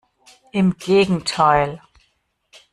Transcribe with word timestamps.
Im 0.51 0.77
Gegenteil! 0.77 1.79